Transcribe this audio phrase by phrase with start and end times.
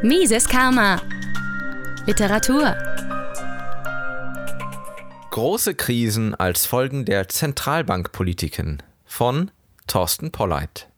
[0.00, 1.02] Mises Karma.
[2.06, 2.76] Literatur.
[5.32, 9.50] Große Krisen als Folgen der Zentralbankpolitiken von
[9.88, 10.88] Thorsten Polleit.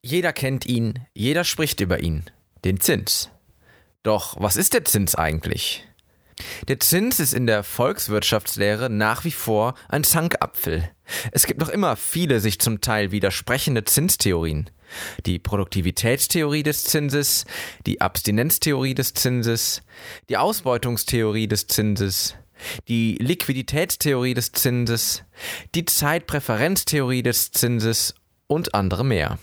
[0.00, 2.24] Jeder kennt ihn, jeder spricht über ihn,
[2.64, 3.28] den Zins.
[4.02, 5.86] Doch was ist der Zins eigentlich?
[6.68, 10.90] Der Zins ist in der Volkswirtschaftslehre nach wie vor ein Zankapfel.
[11.32, 14.70] Es gibt noch immer viele sich zum Teil widersprechende Zinstheorien.
[15.26, 17.44] Die Produktivitätstheorie des Zinses,
[17.86, 19.82] die Abstinenztheorie des Zinses,
[20.28, 22.34] die Ausbeutungstheorie des Zinses,
[22.88, 25.22] die Liquiditätstheorie des Zinses,
[25.74, 28.14] die Zeitpräferenztheorie des Zinses
[28.46, 29.38] und andere mehr.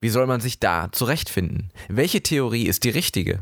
[0.00, 1.72] Wie soll man sich da zurechtfinden?
[1.88, 3.40] Welche Theorie ist die richtige?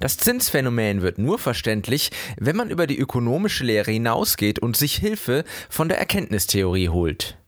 [0.00, 5.44] Das Zinsphänomen wird nur verständlich, wenn man über die ökonomische Lehre hinausgeht und sich Hilfe
[5.68, 7.39] von der Erkenntnistheorie holt.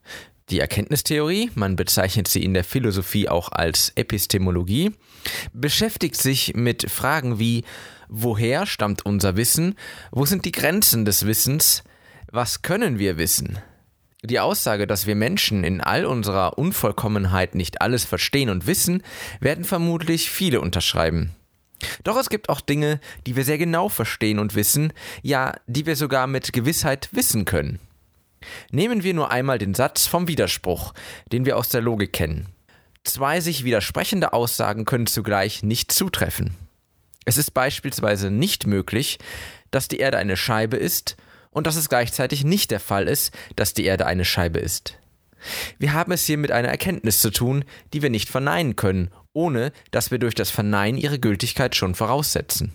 [0.53, 4.93] Die Erkenntnistheorie, man bezeichnet sie in der Philosophie auch als Epistemologie,
[5.55, 7.65] beschäftigt sich mit Fragen wie
[8.11, 9.77] woher stammt unser Wissen,
[10.11, 11.85] wo sind die Grenzen des Wissens,
[12.31, 13.61] was können wir wissen?
[14.23, 19.03] Die Aussage, dass wir Menschen in all unserer Unvollkommenheit nicht alles verstehen und wissen,
[19.41, 21.31] werden vermutlich viele unterschreiben.
[22.05, 25.97] Doch es gibt auch Dinge, die wir sehr genau verstehen und wissen, ja, die wir
[25.97, 27.81] sogar mit Gewissheit wissen können.
[28.71, 30.95] Nehmen wir nur einmal den Satz vom Widerspruch,
[31.33, 32.49] den wir aus der Logik kennen.
[33.05, 36.57] Zwei sich widersprechende Aussagen können zugleich nicht zutreffen.
[37.25, 39.19] Es ist beispielsweise nicht möglich,
[39.71, 41.17] dass die Erde eine Scheibe ist
[41.51, 44.99] und dass es gleichzeitig nicht der Fall ist, dass die Erde eine Scheibe ist.
[45.79, 49.73] Wir haben es hier mit einer Erkenntnis zu tun, die wir nicht verneinen können, ohne
[49.91, 52.75] dass wir durch das Verneinen ihre Gültigkeit schon voraussetzen.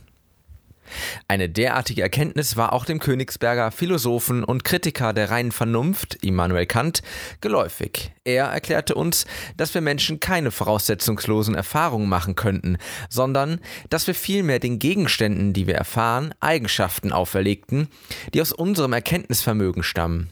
[1.27, 7.02] Eine derartige Erkenntnis war auch dem Königsberger Philosophen und Kritiker der reinen Vernunft, Immanuel Kant,
[7.41, 8.11] geläufig.
[8.23, 12.77] Er erklärte uns, dass wir Menschen keine voraussetzungslosen Erfahrungen machen könnten,
[13.09, 17.88] sondern dass wir vielmehr den Gegenständen, die wir erfahren, Eigenschaften auferlegten,
[18.33, 20.31] die aus unserem Erkenntnisvermögen stammen.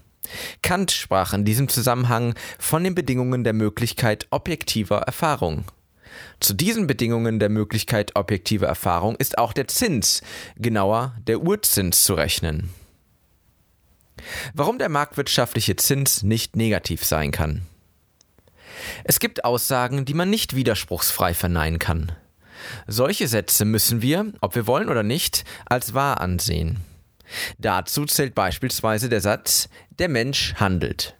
[0.61, 5.65] Kant sprach in diesem Zusammenhang von den Bedingungen der Möglichkeit objektiver Erfahrung.
[6.39, 10.21] Zu diesen Bedingungen der Möglichkeit objektiver Erfahrung ist auch der Zins,
[10.57, 12.69] genauer der Urzins zu rechnen.
[14.53, 17.65] Warum der marktwirtschaftliche Zins nicht negativ sein kann.
[19.03, 22.11] Es gibt Aussagen, die man nicht widerspruchsfrei verneinen kann.
[22.87, 26.79] Solche Sätze müssen wir, ob wir wollen oder nicht, als wahr ansehen.
[27.57, 31.15] Dazu zählt beispielsweise der Satz, der Mensch handelt.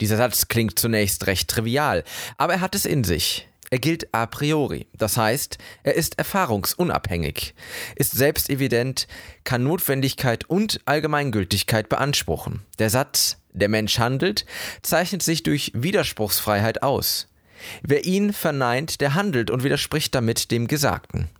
[0.00, 2.02] Dieser Satz klingt zunächst recht trivial,
[2.36, 3.48] aber er hat es in sich.
[3.72, 7.54] Er gilt a priori, das heißt, er ist erfahrungsunabhängig,
[7.96, 9.06] ist selbstevident,
[9.44, 12.60] kann Notwendigkeit und Allgemeingültigkeit beanspruchen.
[12.78, 14.44] Der Satz Der Mensch handelt
[14.82, 17.28] zeichnet sich durch Widerspruchsfreiheit aus.
[17.82, 21.30] Wer ihn verneint, der handelt und widerspricht damit dem Gesagten.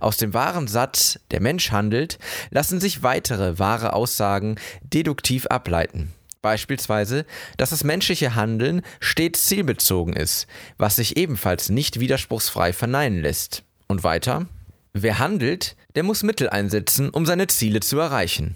[0.00, 2.18] Aus dem wahren Satz Der Mensch handelt
[2.50, 6.12] lassen sich weitere wahre Aussagen deduktiv ableiten.
[6.46, 7.26] Beispielsweise,
[7.56, 10.46] dass das menschliche Handeln stets zielbezogen ist,
[10.78, 13.64] was sich ebenfalls nicht widerspruchsfrei verneinen lässt.
[13.88, 14.46] Und weiter,
[14.92, 18.54] wer handelt, der muss Mittel einsetzen, um seine Ziele zu erreichen.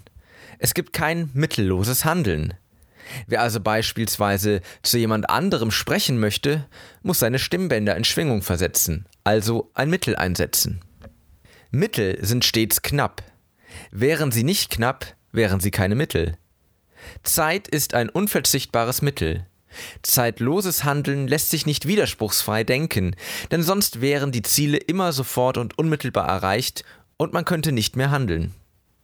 [0.61, 2.55] Es gibt kein mittelloses Handeln.
[3.27, 6.69] Wer also beispielsweise zu jemand anderem sprechen möchte,
[7.03, 10.79] muss seine Stimmbänder in Schwingung versetzen, also ein Mittel einsetzen.
[11.73, 13.25] Mittel sind stets knapp.
[13.91, 16.37] Wären sie nicht knapp, wären sie keine Mittel.
[17.23, 19.47] Zeit ist ein unverzichtbares Mittel.
[20.03, 23.15] Zeitloses Handeln lässt sich nicht widerspruchsfrei denken,
[23.51, 26.85] denn sonst wären die Ziele immer sofort und unmittelbar erreicht
[27.17, 28.55] und man könnte nicht mehr handeln.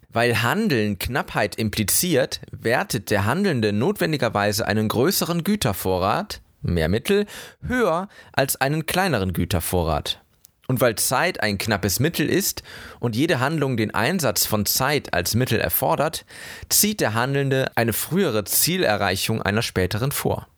[0.09, 7.27] Weil Handeln Knappheit impliziert, wertet der Handelnde notwendigerweise einen größeren Gütervorrat, mehr Mittel,
[7.67, 10.23] höher als einen kleineren Gütervorrat.
[10.69, 12.63] Und weil Zeit ein knappes Mittel ist
[12.99, 16.25] und jede Handlung den Einsatz von Zeit als Mittel erfordert,
[16.69, 20.49] zieht der Handelnde eine frühere Zielerreichung einer späteren vor.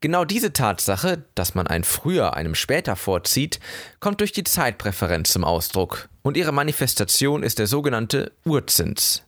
[0.00, 3.58] Genau diese Tatsache, dass man ein früher einem später vorzieht,
[4.00, 9.22] kommt durch die Zeitpräferenz zum Ausdruck und ihre Manifestation ist der sogenannte Urzins.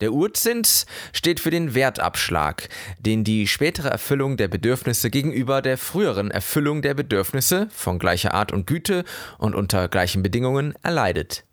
[0.00, 2.68] Der Urzins steht für den Wertabschlag,
[2.98, 8.52] den die spätere Erfüllung der Bedürfnisse gegenüber der früheren Erfüllung der Bedürfnisse von gleicher Art
[8.52, 9.04] und Güte
[9.38, 11.44] und unter gleichen Bedingungen erleidet.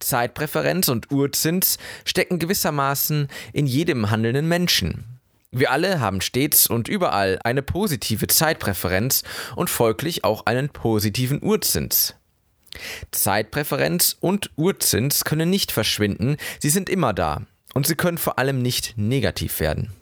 [0.00, 5.04] Zeitpräferenz und Urzins stecken gewissermaßen in jedem handelnden Menschen.
[5.50, 9.22] Wir alle haben stets und überall eine positive Zeitpräferenz
[9.56, 12.14] und folglich auch einen positiven Urzins.
[13.12, 17.46] Zeitpräferenz und Urzins können nicht verschwinden, sie sind immer da,
[17.78, 19.92] und sie können vor allem nicht negativ werden.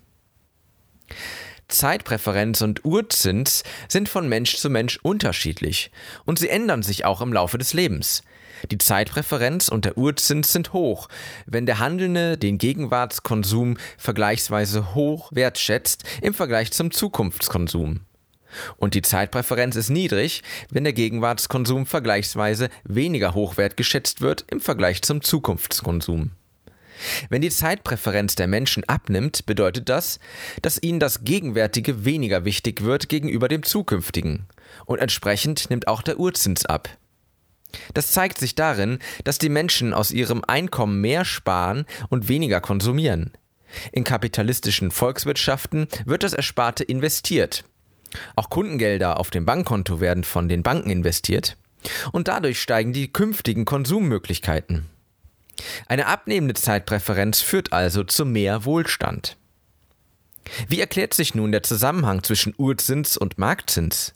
[1.67, 5.91] Zeitpräferenz und Urzins sind von Mensch zu Mensch unterschiedlich
[6.25, 8.23] und sie ändern sich auch im Laufe des Lebens.
[8.71, 11.07] Die Zeitpräferenz und der Urzins sind hoch,
[11.45, 17.99] wenn der Handelnde den Gegenwartskonsum vergleichsweise hoch wertschätzt im Vergleich zum Zukunftskonsum.
[18.77, 20.41] Und die Zeitpräferenz ist niedrig,
[20.71, 26.31] wenn der Gegenwartskonsum vergleichsweise weniger hoch wertgeschätzt wird im Vergleich zum Zukunftskonsum.
[27.29, 30.19] Wenn die Zeitpräferenz der Menschen abnimmt, bedeutet das,
[30.61, 34.47] dass ihnen das Gegenwärtige weniger wichtig wird gegenüber dem Zukünftigen.
[34.85, 36.89] Und entsprechend nimmt auch der Urzins ab.
[37.93, 43.31] Das zeigt sich darin, dass die Menschen aus ihrem Einkommen mehr sparen und weniger konsumieren.
[43.91, 47.65] In kapitalistischen Volkswirtschaften wird das Ersparte investiert.
[48.35, 51.57] Auch Kundengelder auf dem Bankkonto werden von den Banken investiert
[52.11, 54.85] und dadurch steigen die künftigen Konsummöglichkeiten.
[55.87, 59.37] Eine abnehmende Zeitpräferenz führt also zu mehr Wohlstand.
[60.67, 64.13] Wie erklärt sich nun der Zusammenhang zwischen Urzins und Marktzins?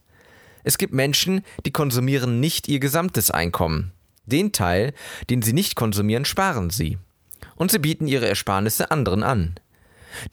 [0.64, 3.92] Es gibt Menschen, die konsumieren nicht ihr gesamtes Einkommen.
[4.26, 4.94] Den Teil,
[5.30, 6.98] den sie nicht konsumieren, sparen sie.
[7.56, 9.56] Und sie bieten ihre Ersparnisse anderen an.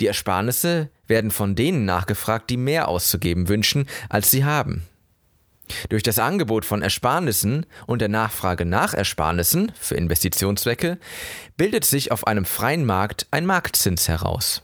[0.00, 4.82] Die Ersparnisse werden von denen nachgefragt, die mehr auszugeben wünschen, als sie haben.
[5.88, 10.98] Durch das Angebot von Ersparnissen und der Nachfrage nach Ersparnissen für Investitionszwecke
[11.56, 14.62] bildet sich auf einem freien Markt ein Marktzins heraus.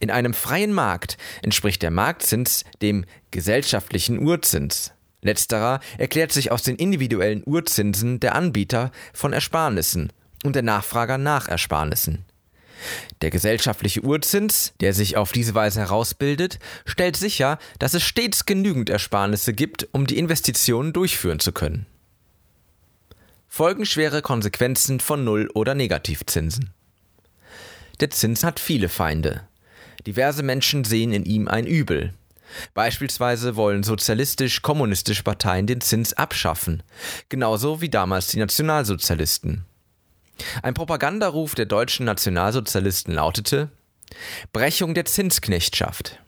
[0.00, 4.92] In einem freien Markt entspricht der Marktzins dem gesellschaftlichen Urzins.
[5.22, 10.12] Letzterer erklärt sich aus den individuellen Urzinsen der Anbieter von Ersparnissen
[10.44, 12.24] und der Nachfrager nach Ersparnissen.
[13.20, 18.90] Der gesellschaftliche Urzins, der sich auf diese Weise herausbildet, stellt sicher, dass es stets genügend
[18.90, 21.86] Ersparnisse gibt, um die Investitionen durchführen zu können.
[23.48, 26.70] Folgenschwere Konsequenzen von Null- oder Negativzinsen.
[28.00, 29.46] Der Zins hat viele Feinde.
[30.06, 32.14] Diverse Menschen sehen in ihm ein Übel.
[32.74, 36.82] Beispielsweise wollen sozialistisch-kommunistische Parteien den Zins abschaffen,
[37.28, 39.64] genauso wie damals die Nationalsozialisten.
[40.62, 43.70] Ein Propagandaruf der deutschen Nationalsozialisten lautete
[44.52, 46.18] Brechung der Zinsknechtschaft.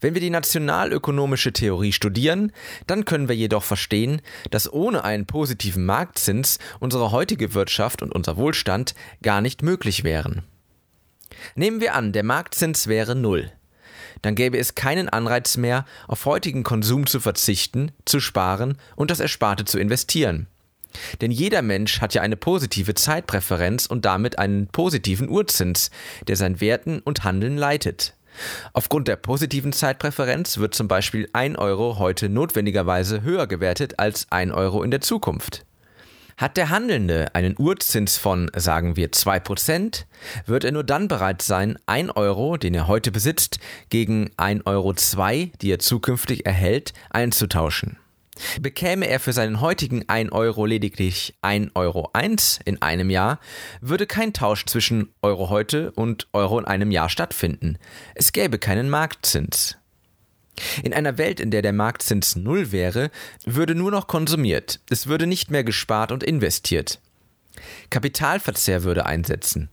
[0.00, 2.52] Wenn wir die nationalökonomische Theorie studieren,
[2.86, 4.20] dann können wir jedoch verstehen,
[4.50, 10.42] dass ohne einen positiven Marktzins unsere heutige Wirtschaft und unser Wohlstand gar nicht möglich wären.
[11.54, 13.52] Nehmen wir an, der Marktzins wäre null.
[14.22, 19.20] Dann gäbe es keinen Anreiz mehr, auf heutigen Konsum zu verzichten, zu sparen und das
[19.20, 20.48] Ersparte zu investieren.
[21.20, 25.90] Denn jeder Mensch hat ja eine positive Zeitpräferenz und damit einen positiven Urzins,
[26.28, 28.14] der sein Werten und Handeln leitet.
[28.72, 34.52] Aufgrund der positiven Zeitpräferenz wird zum Beispiel 1 Euro heute notwendigerweise höher gewertet als 1
[34.52, 35.64] Euro in der Zukunft.
[36.36, 40.04] Hat der Handelnde einen Urzins von, sagen wir, 2%,
[40.46, 43.58] wird er nur dann bereit sein, 1 Euro, den er heute besitzt,
[43.90, 47.98] gegen 1,02 Euro, die er zukünftig erhält, einzutauschen.
[48.60, 52.10] Bekäme er für seinen heutigen 1 Euro lediglich 1,01 Euro
[52.64, 53.40] in einem Jahr,
[53.80, 57.78] würde kein Tausch zwischen Euro heute und Euro in einem Jahr stattfinden.
[58.14, 59.76] Es gäbe keinen Marktzins.
[60.82, 63.10] In einer Welt, in der der Marktzins null wäre,
[63.44, 67.00] würde nur noch konsumiert, es würde nicht mehr gespart und investiert.
[67.88, 69.70] Kapitalverzehr würde einsetzen.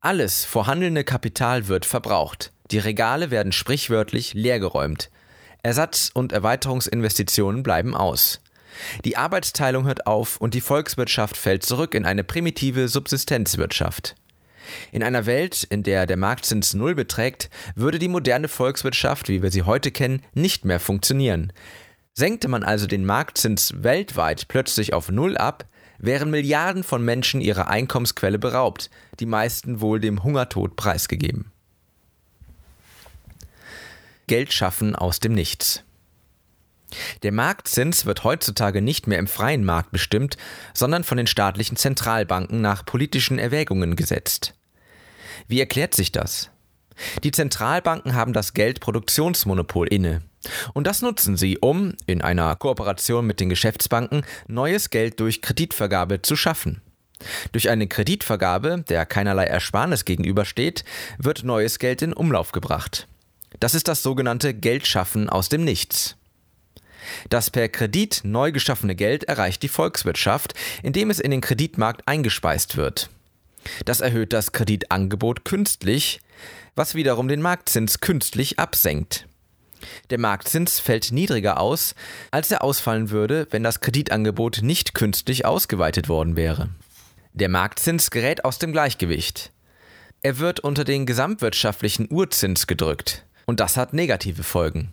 [0.00, 2.52] Alles vorhandene Kapital wird verbraucht.
[2.70, 5.10] Die Regale werden sprichwörtlich leergeräumt.
[5.64, 8.40] Ersatz- und Erweiterungsinvestitionen bleiben aus.
[9.04, 14.14] Die Arbeitsteilung hört auf und die Volkswirtschaft fällt zurück in eine primitive Subsistenzwirtschaft.
[14.92, 19.50] In einer Welt, in der der Marktzins null beträgt, würde die moderne Volkswirtschaft, wie wir
[19.50, 21.52] sie heute kennen, nicht mehr funktionieren.
[22.12, 25.64] Senkte man also den Marktzins weltweit plötzlich auf null ab,
[25.98, 31.53] wären Milliarden von Menschen ihrer Einkommensquelle beraubt, die meisten wohl dem Hungertod preisgegeben.
[34.26, 35.84] Geld schaffen aus dem Nichts.
[37.22, 40.36] Der Marktzins wird heutzutage nicht mehr im freien Markt bestimmt,
[40.74, 44.54] sondern von den staatlichen Zentralbanken nach politischen Erwägungen gesetzt.
[45.48, 46.50] Wie erklärt sich das?
[47.24, 50.22] Die Zentralbanken haben das Geldproduktionsmonopol inne.
[50.74, 56.22] Und das nutzen sie, um, in einer Kooperation mit den Geschäftsbanken, neues Geld durch Kreditvergabe
[56.22, 56.82] zu schaffen.
[57.52, 60.84] Durch eine Kreditvergabe, der keinerlei Ersparnis gegenübersteht,
[61.18, 63.08] wird neues Geld in Umlauf gebracht.
[63.64, 66.16] Das ist das sogenannte Geldschaffen aus dem Nichts.
[67.30, 70.52] Das per Kredit neu geschaffene Geld erreicht die Volkswirtschaft,
[70.82, 73.08] indem es in den Kreditmarkt eingespeist wird.
[73.86, 76.20] Das erhöht das Kreditangebot künstlich,
[76.74, 79.26] was wiederum den Marktzins künstlich absenkt.
[80.10, 81.94] Der Marktzins fällt niedriger aus,
[82.32, 86.68] als er ausfallen würde, wenn das Kreditangebot nicht künstlich ausgeweitet worden wäre.
[87.32, 89.52] Der Marktzins gerät aus dem Gleichgewicht.
[90.20, 93.24] Er wird unter den gesamtwirtschaftlichen Urzins gedrückt.
[93.46, 94.92] Und das hat negative Folgen.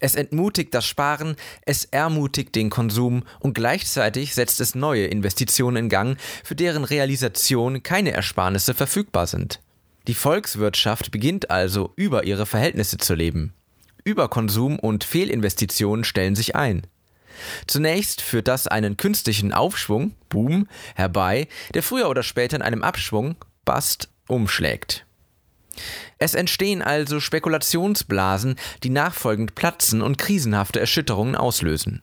[0.00, 5.88] Es entmutigt das Sparen, es ermutigt den Konsum und gleichzeitig setzt es neue Investitionen in
[5.88, 9.60] Gang, für deren Realisation keine Ersparnisse verfügbar sind.
[10.06, 13.54] Die Volkswirtschaft beginnt also über ihre Verhältnisse zu leben.
[14.04, 16.86] Überkonsum und Fehlinvestitionen stellen sich ein.
[17.66, 23.36] Zunächst führt das einen künstlichen Aufschwung, Boom, herbei, der früher oder später in einem Abschwung,
[23.64, 25.06] Bust, umschlägt.
[26.18, 32.02] Es entstehen also Spekulationsblasen, die nachfolgend platzen und krisenhafte Erschütterungen auslösen.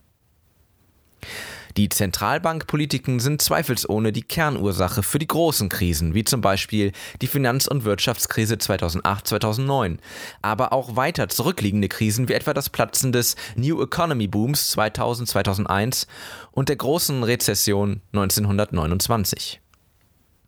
[1.78, 7.68] Die Zentralbankpolitiken sind zweifelsohne die Kernursache für die großen Krisen, wie zum Beispiel die Finanz-
[7.68, 9.98] und Wirtschaftskrise 2008-2009,
[10.42, 16.08] aber auch weiter zurückliegende Krisen wie etwa das Platzen des New Economy Booms 2000-2001
[16.52, 19.62] und der großen Rezession 1929.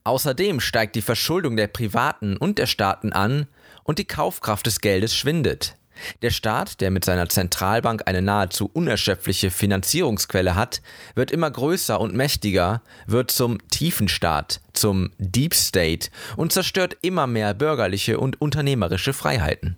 [0.04, 3.48] Außerdem steigt die Verschuldung der Privaten und der Staaten an
[3.84, 5.78] und die Kaufkraft des Geldes schwindet.
[6.22, 10.82] Der Staat, der mit seiner Zentralbank eine nahezu unerschöpfliche Finanzierungsquelle hat,
[11.16, 17.54] wird immer größer und mächtiger, wird zum Tiefenstaat, zum Deep State und zerstört immer mehr
[17.54, 19.78] bürgerliche und unternehmerische Freiheiten.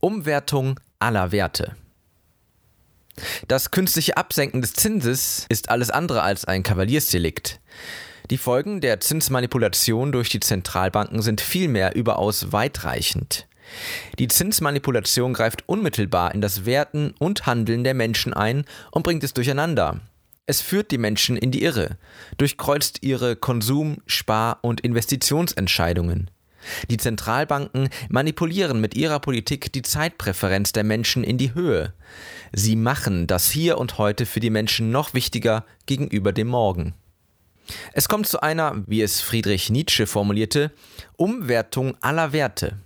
[0.00, 1.76] Umwertung aller Werte.
[3.46, 7.60] Das künstliche Absenken des Zinses ist alles andere als ein Kavaliersdelikt.
[8.30, 13.46] Die Folgen der Zinsmanipulation durch die Zentralbanken sind vielmehr überaus weitreichend.
[14.18, 19.34] Die Zinsmanipulation greift unmittelbar in das Werten und Handeln der Menschen ein und bringt es
[19.34, 20.00] durcheinander.
[20.46, 21.98] Es führt die Menschen in die Irre,
[22.38, 26.30] durchkreuzt ihre Konsum-, Spar- und Investitionsentscheidungen.
[26.88, 31.92] Die Zentralbanken manipulieren mit ihrer Politik die Zeitpräferenz der Menschen in die Höhe.
[32.52, 36.94] Sie machen das Hier und heute für die Menschen noch wichtiger gegenüber dem Morgen.
[37.92, 40.70] Es kommt zu einer, wie es Friedrich Nietzsche formulierte,
[41.16, 42.78] Umwertung aller Werte.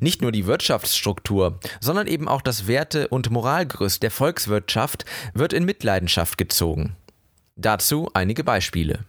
[0.00, 5.64] Nicht nur die Wirtschaftsstruktur, sondern eben auch das Werte- und Moralgerüst der Volkswirtschaft wird in
[5.64, 6.96] Mitleidenschaft gezogen.
[7.56, 9.04] Dazu einige Beispiele.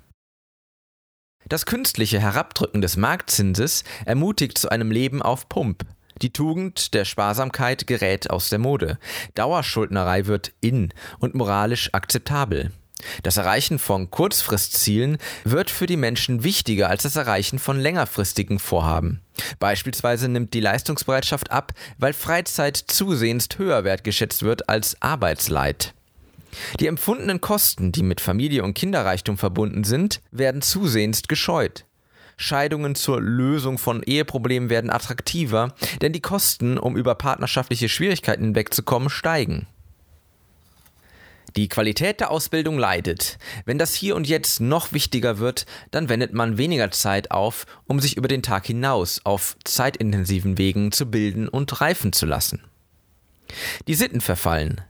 [1.48, 5.86] Das künstliche Herabdrücken des Marktzinses ermutigt zu einem Leben auf Pump.
[6.22, 9.00] Die Tugend der Sparsamkeit gerät aus der Mode.
[9.36, 12.72] Dauerschuldnerei wird in und moralisch akzeptabel.
[13.24, 19.22] Das Erreichen von Kurzfristzielen wird für die Menschen wichtiger als das Erreichen von längerfristigen Vorhaben.
[19.60, 25.94] Beispielsweise nimmt die Leistungsbereitschaft ab, weil Freizeit zusehends höher wertgeschätzt wird als Arbeitsleid.
[26.80, 31.86] Die empfundenen Kosten, die mit Familie und Kinderreichtum verbunden sind, werden zusehends gescheut.
[32.38, 39.10] Scheidungen zur Lösung von Eheproblemen werden attraktiver, denn die Kosten, um über partnerschaftliche Schwierigkeiten hinwegzukommen,
[39.10, 39.68] steigen.
[41.56, 43.38] Die Qualität der Ausbildung leidet.
[43.66, 48.00] Wenn das Hier und Jetzt noch wichtiger wird, dann wendet man weniger Zeit auf, um
[48.00, 52.64] sich über den Tag hinaus auf zeitintensiven Wegen zu bilden und reifen zu lassen.
[53.88, 54.82] Die Sitten verfallen.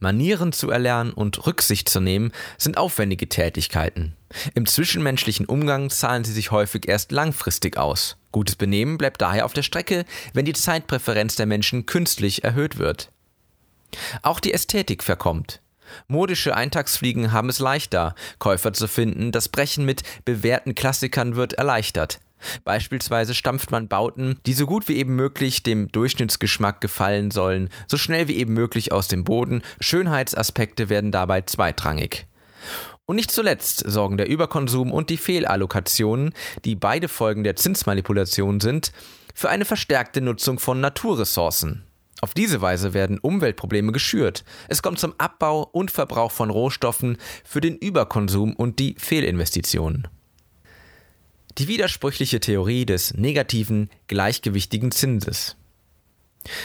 [0.00, 4.16] Manieren zu erlernen und Rücksicht zu nehmen sind aufwendige Tätigkeiten.
[4.54, 8.16] Im zwischenmenschlichen Umgang zahlen sie sich häufig erst langfristig aus.
[8.32, 13.10] Gutes Benehmen bleibt daher auf der Strecke, wenn die Zeitpräferenz der Menschen künstlich erhöht wird.
[14.22, 15.60] Auch die Ästhetik verkommt.
[16.06, 22.20] Modische Eintagsfliegen haben es leichter, Käufer zu finden, das Brechen mit bewährten Klassikern wird erleichtert.
[22.64, 27.96] Beispielsweise stampft man Bauten, die so gut wie eben möglich dem Durchschnittsgeschmack gefallen sollen, so
[27.96, 32.26] schnell wie eben möglich aus dem Boden, Schönheitsaspekte werden dabei zweitrangig.
[33.06, 38.92] Und nicht zuletzt sorgen der Überkonsum und die Fehlallokationen, die beide Folgen der Zinsmanipulation sind,
[39.34, 41.87] für eine verstärkte Nutzung von Naturressourcen.
[42.20, 44.44] Auf diese Weise werden Umweltprobleme geschürt.
[44.68, 50.08] Es kommt zum Abbau und Verbrauch von Rohstoffen für den Überkonsum und die Fehlinvestitionen.
[51.58, 55.56] Die widersprüchliche Theorie des negativen, gleichgewichtigen Zinses.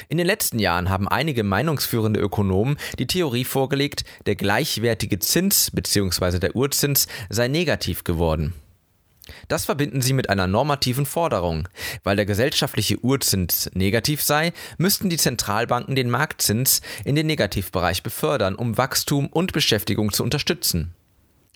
[0.08, 6.40] In den letzten Jahren haben einige meinungsführende Ökonomen die Theorie vorgelegt, der gleichwertige Zins bzw.
[6.40, 8.54] der Urzins sei negativ geworden.
[9.48, 11.68] Das verbinden sie mit einer normativen Forderung.
[12.04, 18.56] Weil der gesellschaftliche Urzins negativ sei, müssten die Zentralbanken den Marktzins in den Negativbereich befördern,
[18.56, 20.94] um Wachstum und Beschäftigung zu unterstützen.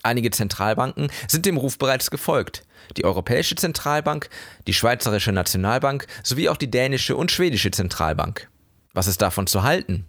[0.04, 2.64] Einige Zentralbanken sind dem Ruf bereits gefolgt.
[2.96, 4.30] Die Europäische Zentralbank,
[4.66, 8.50] die Schweizerische Nationalbank sowie auch die dänische und schwedische Zentralbank.
[8.94, 10.06] Was ist davon zu halten?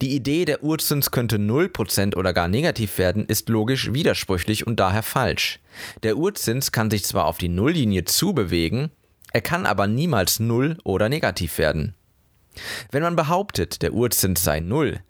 [0.00, 5.02] Die Idee, der Urzins könnte 0% oder gar negativ werden, ist logisch widersprüchlich und daher
[5.02, 5.60] falsch.
[6.02, 8.90] Der Urzins kann sich zwar auf die Nulllinie zubewegen,
[9.32, 11.94] er kann aber niemals null oder negativ werden.
[12.90, 15.00] Wenn man behauptet, der Urzins sei null,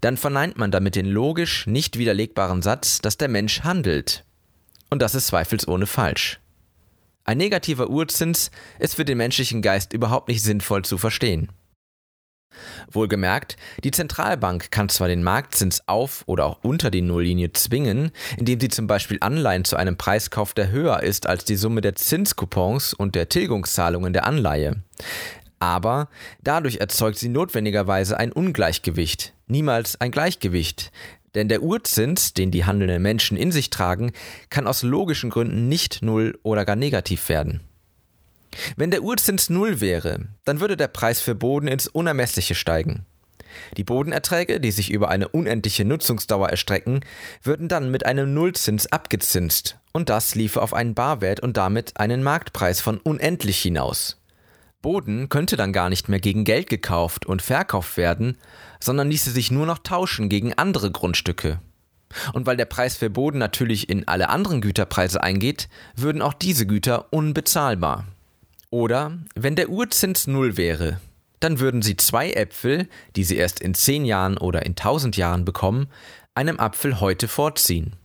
[0.00, 4.24] dann verneint man damit den logisch nicht widerlegbaren Satz, dass der Mensch handelt.
[4.90, 6.40] Und das ist zweifelsohne falsch.
[7.24, 11.50] Ein negativer Urzins ist für den menschlichen Geist überhaupt nicht sinnvoll zu verstehen.
[12.90, 18.60] Wohlgemerkt, die Zentralbank kann zwar den Marktzins auf oder auch unter die Nulllinie zwingen, indem
[18.60, 21.94] sie zum Beispiel Anleihen zu einem Preis kauft, der höher ist als die Summe der
[21.94, 24.82] Zinskupons und der Tilgungszahlungen der Anleihe.
[25.58, 26.08] Aber
[26.42, 30.92] dadurch erzeugt sie notwendigerweise ein Ungleichgewicht, niemals ein Gleichgewicht.
[31.34, 34.12] Denn der Urzins, den die handelnden Menschen in sich tragen,
[34.48, 37.60] kann aus logischen Gründen nicht null oder gar negativ werden.
[38.76, 43.06] Wenn der Urzins null wäre, dann würde der Preis für Boden ins Unermessliche steigen.
[43.76, 47.00] Die Bodenerträge, die sich über eine unendliche Nutzungsdauer erstrecken,
[47.42, 52.22] würden dann mit einem Nullzins abgezinst, und das liefe auf einen Barwert und damit einen
[52.22, 54.20] Marktpreis von unendlich hinaus.
[54.82, 58.36] Boden könnte dann gar nicht mehr gegen Geld gekauft und verkauft werden,
[58.78, 61.60] sondern ließe sich nur noch tauschen gegen andere Grundstücke.
[62.32, 66.66] Und weil der Preis für Boden natürlich in alle anderen Güterpreise eingeht, würden auch diese
[66.66, 68.06] Güter unbezahlbar.
[68.76, 71.00] Oder wenn der Urzins null wäre,
[71.40, 75.46] dann würden Sie zwei Äpfel, die Sie erst in zehn Jahren oder in tausend Jahren
[75.46, 75.86] bekommen,
[76.34, 77.96] einem Apfel heute vorziehen.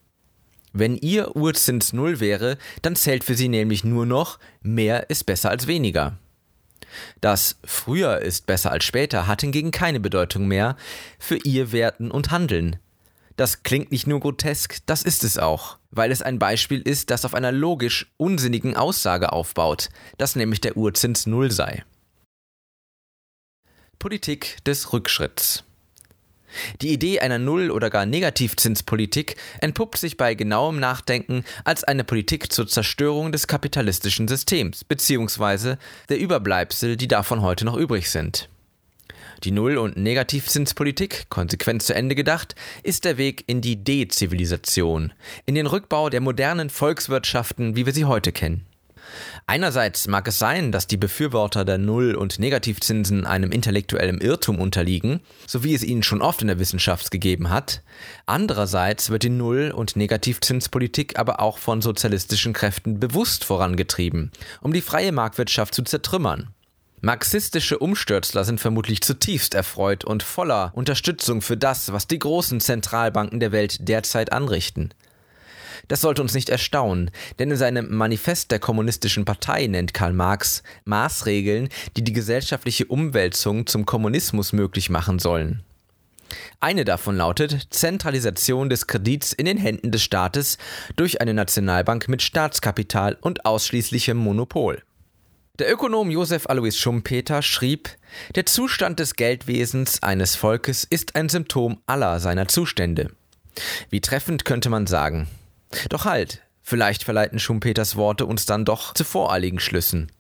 [0.72, 5.50] Wenn Ihr Urzins null wäre, dann zählt für Sie nämlich nur noch, mehr ist besser
[5.50, 6.18] als weniger.
[7.20, 10.78] Das früher ist besser als später hat hingegen keine Bedeutung mehr
[11.20, 12.78] für Ihr Werten und Handeln.
[13.36, 17.26] Das klingt nicht nur grotesk, das ist es auch weil es ein Beispiel ist, das
[17.26, 21.84] auf einer logisch unsinnigen Aussage aufbaut, dass nämlich der Urzins null sei.
[24.00, 25.64] Politik des Rückschritts.
[26.82, 32.52] Die Idee einer Null- oder gar Negativzinspolitik entpuppt sich bei genauem Nachdenken als eine Politik
[32.52, 35.76] zur Zerstörung des kapitalistischen Systems bzw.
[36.10, 38.50] der Überbleibsel, die davon heute noch übrig sind.
[39.44, 45.14] Die Null- und Negativzinspolitik, konsequent zu Ende gedacht, ist der Weg in die Dezivilisation,
[45.48, 48.68] in den Rückbau der modernen Volkswirtschaften, wie wir sie heute kennen.
[49.48, 55.22] Einerseits mag es sein, dass die Befürworter der Null- und Negativzinsen einem intellektuellen Irrtum unterliegen,
[55.48, 57.82] so wie es ihnen schon oft in der Wissenschaft gegeben hat.
[58.28, 64.82] Andererseits wird die Null- und Negativzinspolitik aber auch von sozialistischen Kräften bewusst vorangetrieben, um die
[64.82, 66.54] freie Marktwirtschaft zu zertrümmern.
[67.04, 73.40] Marxistische Umstürzler sind vermutlich zutiefst erfreut und voller Unterstützung für das, was die großen Zentralbanken
[73.40, 74.94] der Welt derzeit anrichten.
[75.88, 77.10] Das sollte uns nicht erstaunen,
[77.40, 83.66] denn in seinem Manifest der Kommunistischen Partei nennt Karl Marx Maßregeln, die die gesellschaftliche Umwälzung
[83.66, 85.64] zum Kommunismus möglich machen sollen.
[86.60, 90.60] Eine davon lautet Zentralisation des Kredits in den Händen des Staates
[90.98, 94.84] durch eine Nationalbank mit Staatskapital und ausschließlichem Monopol.
[95.62, 97.88] Der Ökonom Josef Alois Schumpeter schrieb,
[98.34, 103.12] der Zustand des Geldwesens eines Volkes ist ein Symptom aller seiner Zustände.
[103.92, 105.28] Wie treffend könnte man sagen.
[105.90, 110.12] Doch halt, vielleicht verleiten Schumpeters Worte uns dann doch zu voreiligen Schlüssen.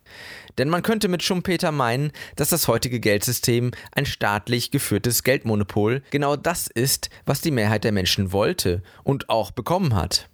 [0.59, 6.35] Denn man könnte mit Schumpeter meinen, dass das heutige Geldsystem ein staatlich geführtes Geldmonopol genau
[6.35, 10.29] das ist, was die Mehrheit der Menschen wollte und auch bekommen hat.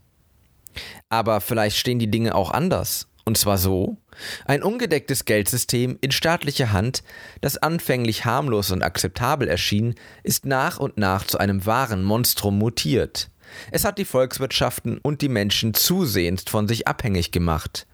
[1.08, 3.07] Aber vielleicht stehen die Dinge auch anders.
[3.28, 3.98] Und zwar so,
[4.46, 7.04] ein ungedecktes Geldsystem in staatlicher Hand,
[7.42, 13.30] das anfänglich harmlos und akzeptabel erschien, ist nach und nach zu einem wahren Monstrum mutiert.
[13.70, 17.86] Es hat die Volkswirtschaften und die Menschen zusehends von sich abhängig gemacht.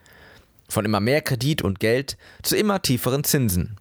[0.70, 3.78] Von immer mehr Kredit und Geld zu immer tieferen Zinsen.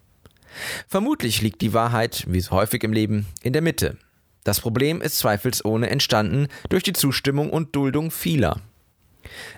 [0.87, 3.99] Vermutlich liegt die Wahrheit, wie so häufig im Leben, in der Mitte.
[4.43, 8.59] Das Problem ist zweifelsohne entstanden durch die Zustimmung und Duldung vieler.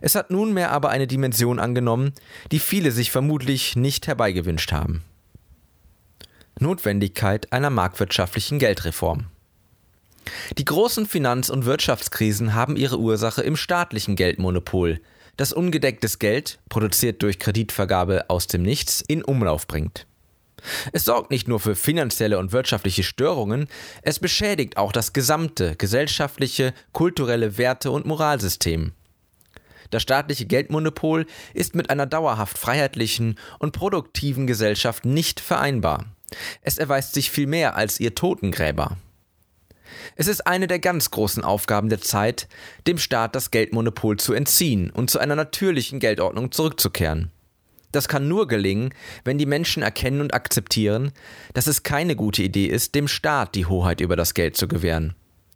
[0.02, 2.14] Es hat nunmehr aber eine Dimension angenommen,
[2.52, 5.04] die viele sich vermutlich nicht herbeigewünscht haben.
[6.60, 9.28] Notwendigkeit einer marktwirtschaftlichen Geldreform.
[10.58, 15.00] Die großen Finanz- und Wirtschaftskrisen haben ihre Ursache im staatlichen Geldmonopol,
[15.38, 20.08] das ungedecktes Geld, produziert durch Kreditvergabe aus dem Nichts, in Umlauf bringt.
[20.94, 23.68] Es sorgt nicht nur für finanzielle und wirtschaftliche Störungen,
[24.02, 28.94] es beschädigt auch das gesamte gesellschaftliche, kulturelle Werte- und Moralsystem.
[29.90, 36.06] Das staatliche Geldmonopol ist mit einer dauerhaft freiheitlichen und produktiven Gesellschaft nicht vereinbar.
[36.62, 38.98] Es erweist sich vielmehr als ihr Totengräber.
[40.16, 42.48] Es ist eine der ganz großen Aufgaben der Zeit,
[42.88, 47.32] dem Staat das Geldmonopol zu entziehen und zu einer natürlichen Geldordnung zurückzukehren.
[47.92, 48.94] Das kann nur gelingen,
[49.24, 51.14] wenn die Menschen erkennen und akzeptieren,
[51.54, 55.16] dass es keine gute Idee ist, dem Staat die Hoheit über das Geld zu gewähren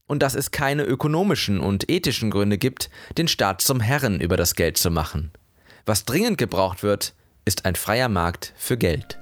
[0.10, 4.56] und dass es keine ökonomischen und ethischen Gründe gibt, den Staat zum Herren über das
[4.56, 5.32] Geld zu machen.
[5.86, 7.14] Was dringend gebraucht wird,
[7.46, 9.20] ist ein freier Markt für Geld.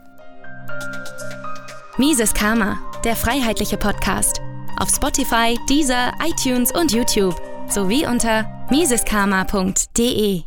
[1.97, 4.41] Mises Karma, der freiheitliche Podcast.
[4.77, 7.35] Auf Spotify, Deezer, iTunes und YouTube
[7.69, 10.46] sowie unter miseskarma.de.